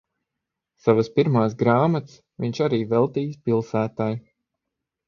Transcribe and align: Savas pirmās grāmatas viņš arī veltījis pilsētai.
Savas 0.85 1.09
pirmās 1.19 1.57
grāmatas 1.61 2.17
viņš 2.47 2.65
arī 2.69 2.83
veltījis 2.95 3.41
pilsētai. 3.47 4.11